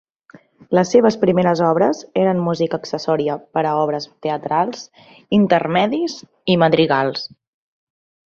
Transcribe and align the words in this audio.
Les 0.75 0.91
seves 0.93 1.17
primeres 1.23 1.59
obres 1.65 1.99
eren 2.21 2.39
música 2.45 2.79
accessòria 2.85 3.35
per 3.57 3.63
a 3.71 3.75
obres 3.81 4.09
teatrals, 4.27 4.83
intermedis 5.41 6.17
i 6.55 6.59
madrigals. 6.65 7.29